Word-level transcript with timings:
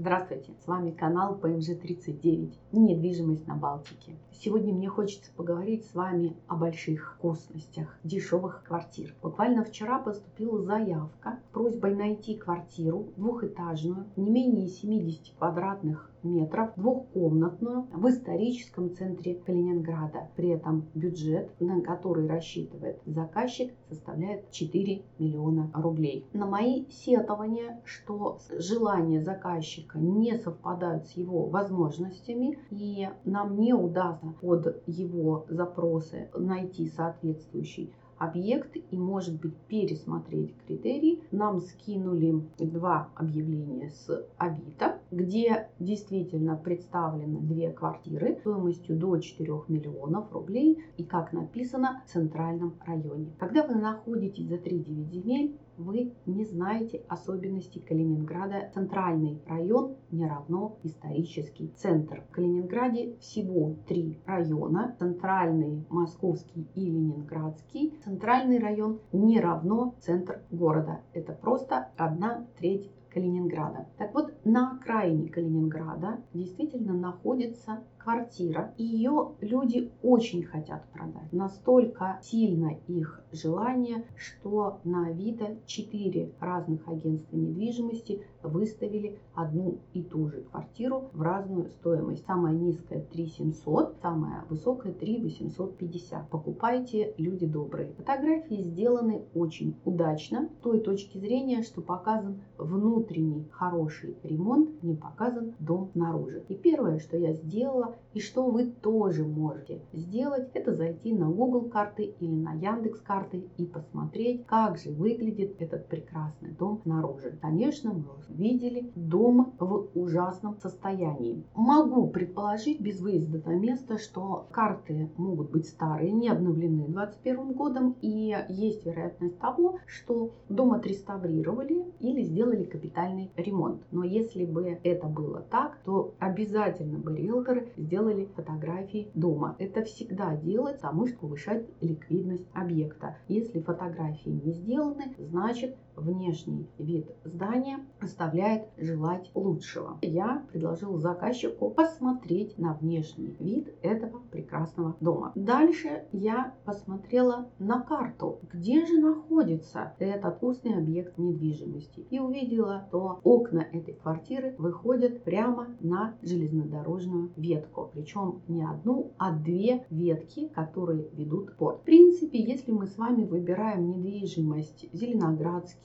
Здравствуйте, 0.00 0.52
с 0.62 0.68
вами 0.68 0.92
канал 0.92 1.36
PMG39 1.42 2.52
«Недвижимость 2.70 3.48
на 3.48 3.56
Балтике». 3.56 4.14
Сегодня 4.30 4.72
мне 4.72 4.88
хочется 4.88 5.32
поговорить 5.34 5.86
с 5.86 5.94
вами 5.96 6.36
о 6.46 6.54
больших 6.54 7.16
вкусностях, 7.16 7.98
дешевых 8.04 8.62
квартир. 8.62 9.16
Буквально 9.20 9.64
вчера 9.64 9.98
поступила 9.98 10.62
заявка 10.62 11.40
с 11.42 11.52
просьбой 11.52 11.96
найти 11.96 12.36
квартиру 12.36 13.08
двухэтажную, 13.16 14.06
не 14.14 14.30
менее 14.30 14.68
70 14.68 15.36
квадратных 15.36 16.08
метров, 16.22 16.70
двухкомнатную 16.76 17.86
в 17.92 18.08
историческом 18.08 18.94
центре 18.94 19.34
Калининграда. 19.34 20.28
При 20.36 20.50
этом 20.50 20.86
бюджет, 20.94 21.50
на 21.60 21.80
который 21.80 22.26
рассчитывает 22.26 23.00
заказчик, 23.06 23.72
составляет 23.88 24.50
4 24.50 25.02
миллиона 25.18 25.70
рублей. 25.74 26.26
На 26.32 26.46
мои 26.46 26.86
сетования, 26.90 27.80
что 27.84 28.38
желания 28.50 29.22
заказчика 29.22 29.87
не 29.94 30.36
совпадают 30.38 31.06
с 31.06 31.12
его 31.12 31.46
возможностями 31.46 32.58
и 32.70 33.08
нам 33.24 33.58
не 33.58 33.74
удастся 33.74 34.34
под 34.40 34.82
его 34.86 35.46
запросы 35.48 36.30
найти 36.34 36.88
соответствующий 36.88 37.92
объект 38.18 38.76
и, 38.76 38.96
может 38.96 39.40
быть, 39.40 39.56
пересмотреть 39.68 40.54
критерии, 40.66 41.22
нам 41.30 41.60
скинули 41.60 42.42
два 42.58 43.08
объявления 43.14 43.90
с 43.90 44.26
Авито, 44.36 44.98
где 45.10 45.68
действительно 45.78 46.56
представлены 46.56 47.40
две 47.40 47.70
квартиры 47.70 48.36
стоимостью 48.40 48.96
до 48.96 49.18
4 49.18 49.52
миллионов 49.68 50.32
рублей 50.32 50.82
и, 50.96 51.04
как 51.04 51.32
написано, 51.32 52.02
в 52.06 52.10
центральном 52.10 52.74
районе. 52.84 53.32
Когда 53.38 53.66
вы 53.66 53.76
находитесь 53.76 54.48
за 54.48 54.56
3-9 54.56 55.10
земель, 55.10 55.58
вы 55.78 56.12
не 56.26 56.44
знаете 56.44 57.02
особенностей 57.08 57.80
Калининграда. 57.80 58.70
Центральный 58.74 59.40
район 59.46 59.96
не 60.10 60.26
равно 60.26 60.78
исторический 60.82 61.68
центр. 61.76 62.24
В 62.28 62.32
Калининграде 62.32 63.16
всего 63.20 63.76
три 63.86 64.18
района. 64.26 64.96
Центральный, 64.98 65.86
Московский 65.88 66.66
и 66.74 66.84
Ленинградский. 66.84 67.94
Центральный 68.04 68.58
район 68.58 69.00
не 69.12 69.40
равно 69.40 69.94
центр 70.00 70.42
города. 70.50 71.00
Это 71.12 71.32
просто 71.32 71.88
одна 71.96 72.46
треть 72.58 72.90
Калининграда. 73.10 73.86
Так 73.96 74.14
вот, 74.14 74.32
на 74.44 74.72
окраине 74.72 75.28
Калининграда 75.28 76.20
действительно 76.34 76.92
находится 76.92 77.82
квартира. 77.98 78.72
И 78.78 78.84
ее 78.84 79.32
люди 79.40 79.90
очень 80.02 80.42
хотят 80.42 80.84
продать. 80.92 81.32
Настолько 81.32 82.18
сильно 82.22 82.76
их 82.86 83.22
желание, 83.32 84.04
что 84.16 84.80
на 84.84 85.08
Авито 85.08 85.56
4 85.66 86.32
разных 86.40 86.88
агентства 86.88 87.36
недвижимости 87.36 88.22
выставили 88.42 89.18
одну 89.34 89.78
и 89.92 90.02
ту 90.02 90.28
же 90.28 90.42
квартиру 90.50 91.10
в 91.12 91.22
разную 91.22 91.68
стоимость. 91.68 92.24
Самая 92.26 92.54
низкая 92.54 93.02
3 93.02 93.26
700, 93.26 93.96
самая 94.00 94.44
высокая 94.48 94.92
3 94.92 95.22
850. 95.22 96.28
Покупайте, 96.28 97.14
люди 97.18 97.46
добрые. 97.46 97.92
Фотографии 97.92 98.62
сделаны 98.62 99.22
очень 99.34 99.76
удачно 99.84 100.48
с 100.58 100.62
той 100.62 100.80
точки 100.80 101.18
зрения, 101.18 101.62
что 101.62 101.82
показан 101.82 102.40
внутренний 102.56 103.46
хороший 103.50 104.16
ремонт, 104.22 104.82
не 104.82 104.94
показан 104.94 105.54
дом 105.58 105.88
снаружи. 105.92 106.44
И 106.48 106.54
первое, 106.54 106.98
что 106.98 107.16
я 107.16 107.32
сделала 107.34 107.94
и 108.14 108.20
что 108.20 108.46
вы 108.48 108.66
тоже 108.66 109.24
можете 109.24 109.80
сделать, 109.92 110.50
это 110.54 110.74
зайти 110.74 111.12
на 111.12 111.26
Google 111.26 111.68
карты 111.68 112.14
или 112.18 112.34
на 112.34 112.54
Яндекс 112.54 113.00
карты 113.00 113.44
и 113.56 113.64
посмотреть, 113.64 114.46
как 114.46 114.78
же 114.78 114.90
выглядит 114.90 115.56
этот 115.60 115.88
прекрасный 115.88 116.50
дом 116.52 116.80
снаружи. 116.82 117.38
Конечно, 117.40 117.92
мы 117.92 118.04
видели 118.28 118.90
дом 118.94 119.54
в 119.58 119.88
ужасном 119.94 120.56
состоянии. 120.58 121.44
Могу 121.54 122.08
предположить 122.08 122.80
без 122.80 123.00
выезда 123.00 123.42
на 123.44 123.54
место, 123.54 123.98
что 123.98 124.48
карты 124.50 125.10
могут 125.16 125.50
быть 125.50 125.68
старые, 125.68 126.12
не 126.12 126.28
обновлены 126.28 126.86
2021 126.86 127.52
годом, 127.52 127.96
и 128.00 128.34
есть 128.48 128.84
вероятность 128.84 129.38
того, 129.38 129.78
что 129.86 130.32
дом 130.48 130.72
отреставрировали 130.72 131.84
или 132.00 132.22
сделали 132.22 132.64
капитальный 132.64 133.30
ремонт. 133.36 133.82
Но 133.90 134.04
если 134.04 134.44
бы 134.44 134.78
это 134.82 135.06
было 135.06 135.40
так, 135.50 135.78
то 135.84 136.14
обязательно 136.18 136.98
бы 136.98 137.16
риэлторы 137.16 137.68
сделали 137.78 138.28
фотографии 138.36 139.10
дома. 139.14 139.56
Это 139.58 139.84
всегда 139.84 140.36
делать, 140.36 140.76
потому 140.76 141.06
что 141.06 141.18
повышать 141.18 141.64
ликвидность 141.80 142.46
объекта. 142.52 143.16
Если 143.28 143.60
фотографии 143.60 144.30
не 144.30 144.52
сделаны, 144.52 145.14
значит 145.18 145.76
внешний 145.98 146.68
вид 146.78 147.10
здания 147.24 147.80
оставляет 148.00 148.68
желать 148.76 149.30
лучшего. 149.34 149.98
Я 150.02 150.46
предложил 150.52 150.96
заказчику 150.98 151.70
посмотреть 151.70 152.58
на 152.58 152.74
внешний 152.74 153.36
вид 153.38 153.74
этого 153.82 154.20
прекрасного 154.30 154.96
дома. 155.00 155.32
Дальше 155.34 156.04
я 156.12 156.54
посмотрела 156.64 157.50
на 157.58 157.80
карту, 157.80 158.40
где 158.52 158.86
же 158.86 159.00
находится 159.00 159.92
этот 159.98 160.36
вкусный 160.36 160.76
объект 160.78 161.18
недвижимости 161.18 162.06
и 162.10 162.18
увидела, 162.18 162.86
что 162.88 163.20
окна 163.24 163.66
этой 163.72 163.94
квартиры 163.94 164.54
выходят 164.58 165.24
прямо 165.24 165.68
на 165.80 166.14
железнодорожную 166.22 167.32
ветку. 167.36 167.90
Причем 167.92 168.42
не 168.48 168.64
одну, 168.64 169.12
а 169.18 169.32
две 169.32 169.86
ветки, 169.90 170.48
которые 170.48 171.08
ведут 171.12 171.50
в 171.50 171.56
порт. 171.56 171.80
В 171.80 171.84
принципе, 171.84 172.40
если 172.40 172.72
мы 172.72 172.86
с 172.86 172.96
вами 172.96 173.24
выбираем 173.24 173.88
недвижимость 173.88 174.88
в 174.92 174.96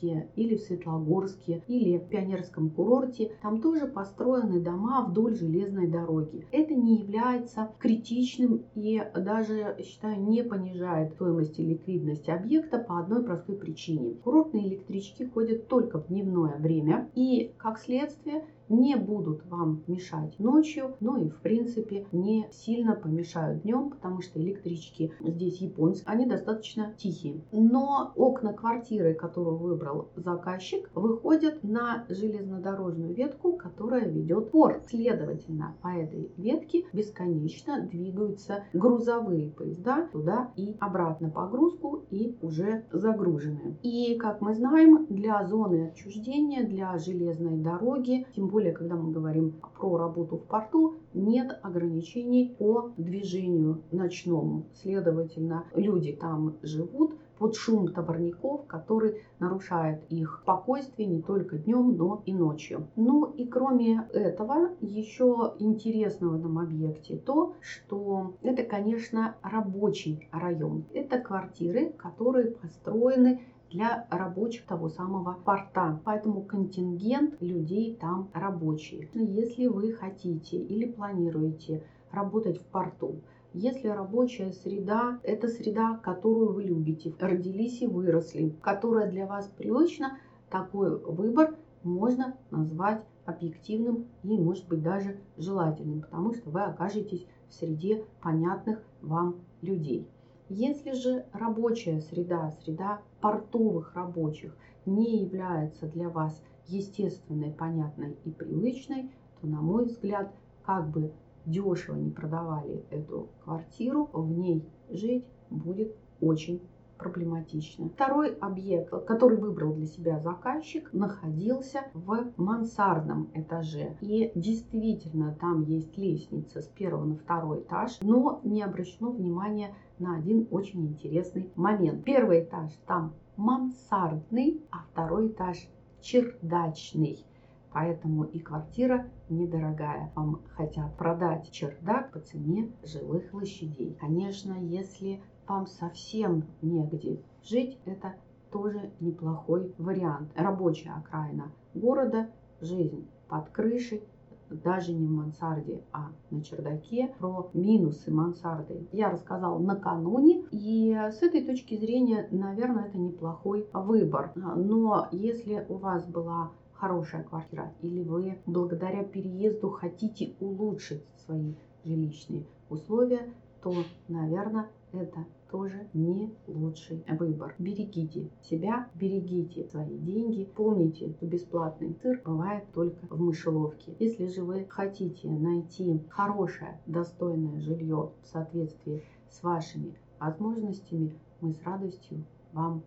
Зеленоградске 0.03 0.30
или 0.36 0.56
в 0.56 0.62
Светлогорске 0.62 1.64
или 1.68 1.97
в 1.97 2.08
Пионерском 2.08 2.69
курорте, 2.69 3.31
там 3.41 3.62
тоже 3.62 3.88
построены 3.88 4.59
дома 4.59 5.06
вдоль 5.06 5.36
железной 5.36 5.88
дороги. 5.88 6.46
Это 6.52 6.74
не 6.74 7.00
является 7.00 7.72
критичным 7.80 8.66
и 8.75 9.02
даже, 9.16 9.78
считаю, 9.84 10.22
не 10.22 10.44
понижает 10.44 11.13
стоимость 11.13 11.59
и 11.59 11.66
ликвидность 11.66 12.30
объекта 12.30 12.80
по 12.80 13.00
одной 13.00 13.24
простой 13.24 13.56
причине. 13.56 14.16
Курортные 14.24 14.68
электрички 14.68 15.24
ходят 15.24 15.68
только 15.68 16.00
в 16.00 16.08
дневное 16.08 16.58
время 16.58 17.09
и, 17.16 17.53
как 17.58 17.80
следствие, 17.80 18.46
не 18.73 18.95
будут 18.95 19.45
вам 19.45 19.84
мешать 19.88 20.38
ночью, 20.39 20.95
ну 21.00 21.17
и 21.17 21.29
в 21.29 21.39
принципе 21.41 22.06
не 22.11 22.47
сильно 22.51 22.95
помешают 22.95 23.61
днем, 23.61 23.91
потому 23.91 24.22
что 24.22 24.39
электрички 24.41 25.11
здесь 25.22 25.59
японцы, 25.59 26.03
они 26.06 26.25
достаточно 26.25 26.94
тихие. 26.97 27.41
Но 27.51 28.12
окна 28.16 28.53
квартиры, 28.53 29.13
которую 29.13 29.57
выбрал 29.57 30.09
заказчик, 30.16 30.89
выходят 30.95 31.63
на 31.63 32.06
железнодорожную 32.09 33.13
ветку, 33.13 33.53
которая 33.53 34.09
ведет 34.09 34.51
порт. 34.51 34.85
Следовательно, 34.88 35.75
по 35.81 35.89
этой 35.89 36.31
ветке 36.38 36.85
бесконечно 36.94 37.81
двигаются 37.81 38.63
грузовые 38.73 39.51
поезда 39.51 40.07
туда 40.12 40.51
и 40.56 40.75
обратно 40.79 41.29
погрузку 41.29 42.03
и 42.09 42.35
уже 42.41 42.85
загруженные. 42.91 43.78
И 43.83 44.16
как 44.16 44.41
мы 44.41 44.56
знаем, 44.56 45.06
для 45.09 45.45
зоны 45.45 45.89
отчуждения, 45.89 46.63
для 46.63 46.97
железной 46.97 47.57
дороги, 47.57 48.25
тем 48.35 48.47
более, 48.47 48.62
когда 48.72 48.96
мы 48.96 49.12
говорим 49.12 49.53
про 49.78 49.97
работу 49.97 50.38
в 50.38 50.44
порту, 50.46 50.96
нет 51.13 51.59
ограничений 51.62 52.56
по 52.57 52.91
движению 52.97 53.81
ночному. 53.91 54.66
Следовательно, 54.74 55.66
люди 55.75 56.13
там 56.13 56.56
живут 56.62 57.16
под 57.38 57.56
шум 57.56 57.90
товарников, 57.90 58.66
который 58.68 59.22
нарушает 59.40 60.01
их 60.09 60.40
спокойствие 60.44 61.07
не 61.07 61.22
только 61.22 61.57
днем, 61.57 61.96
но 61.97 62.22
и 62.25 62.34
ночью. 62.34 62.88
Ну 62.96 63.25
и 63.25 63.46
кроме 63.46 64.07
этого, 64.13 64.69
еще 64.80 65.53
интересно 65.59 66.30
в 66.30 66.35
этом 66.35 66.57
объекте 66.59 67.18
то, 67.18 67.56
что 67.59 68.35
это, 68.44 68.63
конечно, 68.63 69.35
рабочий 69.41 70.30
район. 70.31 70.85
Это 70.94 71.19
квартиры, 71.19 71.90
которые 71.90 72.51
построены 72.51 73.41
для 73.73 74.06
рабочих 74.11 74.66
того 74.66 74.88
самого 74.88 75.34
порта. 75.44 76.00
Поэтому 76.06 76.44
контингент 76.44 77.41
людей 77.41 77.97
там 78.00 78.29
рабочие. 78.34 79.09
Если 79.13 79.66
вы 79.66 79.91
хотите 79.91 80.57
или 80.57 80.86
планируете 80.86 81.83
работать 82.12 82.62
в 82.62 82.65
порту, 82.65 83.15
если 83.53 83.88
рабочая 83.88 84.51
среда– 84.51 85.19
это 85.24 85.48
среда, 85.48 86.00
которую 86.03 86.53
вы 86.53 86.63
любите, 86.63 87.13
родились 87.19 87.81
и 87.81 87.88
выросли, 87.88 88.56
которая 88.62 89.09
для 89.09 89.25
вас 89.25 89.48
привычна, 89.48 90.18
такой 90.50 91.00
выбор 91.00 91.56
можно 91.83 92.36
назвать 92.51 93.03
объективным 93.25 94.07
и, 94.24 94.39
может 94.39 94.68
быть, 94.68 94.83
даже 94.83 95.18
желательным, 95.38 96.01
потому 96.01 96.33
что 96.33 96.50
вы 96.50 96.62
окажетесь 96.62 97.25
в 97.50 97.53
среде 97.53 98.06
понятных 98.21 98.83
вам 99.01 99.36
людей. 99.62 100.07
Если 100.55 100.91
же 100.91 101.25
рабочая 101.33 102.00
среда, 102.00 102.51
среда 102.51 103.01
портовых 103.21 103.95
рабочих 103.95 104.55
не 104.85 105.23
является 105.23 105.88
для 105.88 106.09
вас 106.09 106.44
естественной, 106.67 107.51
понятной 107.51 108.15
и 108.23 108.29
привычной, 108.29 109.09
то, 109.41 109.47
на 109.47 109.61
мой 109.61 109.85
взгляд, 109.85 110.31
как 110.63 110.91
бы 110.91 111.11
дешево 111.47 111.95
не 111.95 112.11
продавали 112.11 112.85
эту 112.91 113.29
квартиру, 113.44 114.11
в 114.13 114.29
ней 114.29 114.63
жить 114.91 115.25
будет 115.50 115.95
очень 116.21 116.61
проблематично. 117.03 117.89
Второй 117.89 118.33
объект, 118.35 118.89
который 119.05 119.38
выбрал 119.38 119.73
для 119.73 119.85
себя 119.85 120.19
заказчик, 120.19 120.91
находился 120.94 121.81
в 121.94 122.31
мансардном 122.38 123.29
этаже. 123.33 123.97
И 124.01 124.31
действительно 124.35 125.35
там 125.39 125.61
есть 125.63 125.97
лестница 125.97 126.61
с 126.61 126.67
первого 126.67 127.05
на 127.05 127.15
второй 127.15 127.59
этаж, 127.61 128.00
но 128.01 128.39
не 128.44 128.63
обращено 128.63 129.11
внимания 129.11 129.75
на 130.00 130.15
один 130.15 130.47
очень 130.50 130.88
интересный 130.88 131.51
момент. 131.55 132.03
Первый 132.03 132.44
этаж 132.44 132.71
там 132.88 133.13
мансардный, 133.35 134.61
а 134.71 134.85
второй 134.91 135.27
этаж 135.27 135.57
чердачный. 136.01 137.25
Поэтому 137.71 138.23
и 138.23 138.39
квартира 138.39 139.07
недорогая. 139.29 140.11
Вам 140.15 140.41
хотят 140.55 140.95
продать 140.95 141.50
чердак 141.51 142.11
по 142.11 142.19
цене 142.19 142.71
жилых 142.83 143.31
площадей. 143.31 143.97
Конечно, 144.00 144.53
если 144.53 145.21
вам 145.48 145.68
совсем 145.68 146.45
негде 146.62 147.22
жить, 147.44 147.78
это 147.86 148.16
тоже 148.51 148.92
неплохой 149.00 149.74
вариант. 149.78 150.31
Рабочая 150.36 150.92
окраина 150.92 151.51
города, 151.74 152.30
жизнь 152.62 153.07
под 153.28 153.50
крышей, 153.50 154.04
даже 154.50 154.94
не 154.94 155.07
в 155.07 155.12
мансарде, 155.12 155.84
а 155.92 156.12
на 156.30 156.44
чердаке. 156.44 157.13
Про 157.18 157.50
минусы 157.54 158.12
мансарды 158.12 158.88
я 158.92 159.10
рассказала 159.10 159.57
накануне. 159.57 160.45
И 160.51 160.94
с 160.94 161.22
этой 161.24 161.44
точки 161.44 161.75
зрения, 161.75 162.28
наверное, 162.31 162.86
это 162.86 162.98
неплохой 162.98 163.68
выбор. 163.74 164.31
Но 164.36 165.07
если 165.12 165.66
у 165.69 165.75
вас 165.75 166.06
была 166.06 166.51
хорошая 166.74 167.24
квартира 167.24 167.74
или 167.81 168.04
вы 168.04 168.38
благодаря 168.46 169.04
переезду 169.04 169.69
хотите 169.69 170.36
улучшить 170.39 171.04
свои 171.25 171.56
жилищные 171.84 172.46
условия, 172.69 173.34
то, 173.62 173.74
наверное, 174.07 174.68
это 174.94 175.25
тоже 175.51 175.88
не 175.94 176.34
лучший 176.48 177.04
выбор. 177.07 177.56
Берегите 177.60 178.30
себя, 178.42 178.90
берегите 178.95 179.66
свои 179.66 179.98
деньги. 179.98 180.50
Помните, 180.56 181.10
что 181.10 181.25
бесплатный 181.25 181.95
сыр 182.01 182.22
бывает 182.24 182.63
только 182.74 183.06
в 183.07 183.19
мышеловке. 183.19 183.95
Если 184.00 184.28
же 184.28 184.44
вы 184.44 184.66
хотите 184.69 185.30
найти 185.30 186.01
хорошее, 186.10 186.80
достойное 186.86 187.60
жилье 187.60 188.12
в 188.24 188.28
соответствии 188.28 189.04
с 189.30 189.42
вашими 189.44 189.95
возможностями, 190.19 191.19
мы 191.42 191.54
с 191.54 191.63
радостью 191.63 192.25
вам 192.51 192.84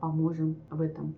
поможем 0.00 0.56
в 0.70 0.80
этом. 0.80 1.12